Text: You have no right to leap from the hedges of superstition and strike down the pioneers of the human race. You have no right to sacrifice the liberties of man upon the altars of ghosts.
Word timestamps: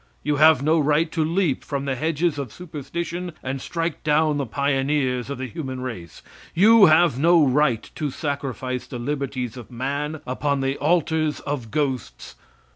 You 0.23 0.37
have 0.37 0.63
no 0.63 0.79
right 0.79 1.11
to 1.11 1.23
leap 1.23 1.63
from 1.63 1.85
the 1.85 1.93
hedges 1.95 2.39
of 2.39 2.51
superstition 2.51 3.33
and 3.43 3.61
strike 3.61 4.03
down 4.03 4.37
the 4.37 4.47
pioneers 4.47 5.29
of 5.29 5.37
the 5.37 5.45
human 5.47 5.79
race. 5.81 6.23
You 6.55 6.87
have 6.87 7.19
no 7.19 7.45
right 7.45 7.87
to 7.93 8.09
sacrifice 8.09 8.87
the 8.87 8.97
liberties 8.97 9.57
of 9.57 9.69
man 9.69 10.19
upon 10.25 10.61
the 10.61 10.75
altars 10.77 11.39
of 11.41 11.69
ghosts. 11.69 12.33